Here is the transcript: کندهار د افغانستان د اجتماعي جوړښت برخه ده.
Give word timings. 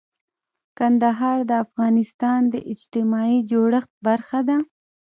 کندهار 0.77 1.37
د 1.49 1.51
افغانستان 1.65 2.39
د 2.53 2.55
اجتماعي 2.71 3.39
جوړښت 3.51 3.91
برخه 4.07 4.39
ده. 4.47 4.57